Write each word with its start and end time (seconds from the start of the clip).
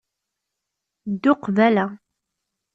Ddu 1.13 1.33
qbala 1.43 1.85